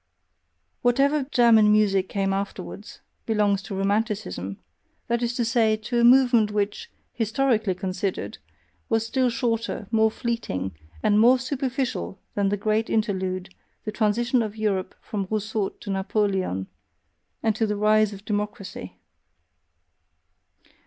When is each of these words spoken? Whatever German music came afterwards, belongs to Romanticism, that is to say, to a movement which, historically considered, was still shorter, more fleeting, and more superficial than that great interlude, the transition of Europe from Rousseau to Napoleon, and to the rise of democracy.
Whatever 0.81 1.25
German 1.29 1.71
music 1.71 2.09
came 2.09 2.33
afterwards, 2.33 3.01
belongs 3.27 3.61
to 3.61 3.75
Romanticism, 3.75 4.57
that 5.07 5.21
is 5.21 5.35
to 5.35 5.45
say, 5.45 5.77
to 5.77 5.99
a 5.99 6.03
movement 6.03 6.49
which, 6.49 6.89
historically 7.13 7.75
considered, 7.75 8.39
was 8.89 9.05
still 9.05 9.29
shorter, 9.29 9.87
more 9.91 10.09
fleeting, 10.09 10.75
and 11.03 11.19
more 11.19 11.37
superficial 11.37 12.17
than 12.33 12.49
that 12.49 12.57
great 12.57 12.89
interlude, 12.89 13.53
the 13.85 13.91
transition 13.91 14.41
of 14.41 14.57
Europe 14.57 14.95
from 15.01 15.27
Rousseau 15.29 15.69
to 15.69 15.91
Napoleon, 15.91 16.65
and 17.43 17.55
to 17.55 17.67
the 17.67 17.75
rise 17.77 18.11
of 18.11 18.25
democracy. 18.25 18.97